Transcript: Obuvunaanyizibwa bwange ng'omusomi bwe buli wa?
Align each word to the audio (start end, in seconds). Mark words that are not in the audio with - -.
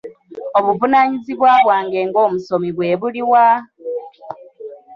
Obuvunaanyizibwa 0.57 1.49
bwange 1.63 1.99
ng'omusomi 2.07 2.69
bwe 2.75 2.91
buli 2.99 3.21
wa? 3.31 3.47